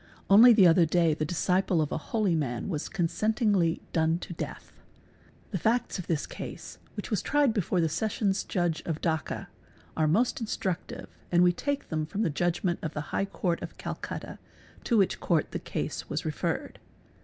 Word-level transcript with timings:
Only 0.31 0.51
thi 0.51 0.65
other 0.65 0.87
day 0.87 1.13
the 1.13 1.25
disciple 1.25 1.79
of 1.79 1.91
a 1.91 1.97
holy 2.09 2.33
man 2.33 2.69
was 2.69 2.89
consentingly 2.89 3.81
done 3.93 4.17
to 4.17 4.33
death 4.33 4.73
The 5.51 5.59
facts 5.59 5.99
of 5.99 6.07
this 6.07 6.25
case, 6.25 6.79
which 6.95 7.11
was 7.11 7.21
tried 7.21 7.53
before 7.53 7.79
the 7.79 7.87
Sessions 7.87 8.43
Judge 8.43 8.81
o 8.87 8.93
Dacca, 8.93 9.45
are 9.95 10.07
most 10.07 10.41
instructive 10.41 11.07
and 11.31 11.43
we 11.43 11.53
take 11.53 11.89
them 11.89 12.07
from 12.07 12.23
the 12.23 12.31
judgment 12.31 12.79
of 12.81 12.95
t 12.95 12.99
High 12.99 13.25
Court 13.25 13.61
of 13.61 13.77
Calcutta 13.77 14.39
to 14.85 14.97
which 14.97 15.19
Court 15.19 15.51
the 15.51 15.59
case 15.59 16.09
was 16.09 16.25
referred. 16.25 16.79